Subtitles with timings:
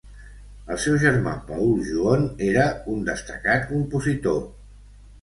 [0.75, 2.65] El seu germà Paul Juon era
[2.97, 4.47] un destacat compositor.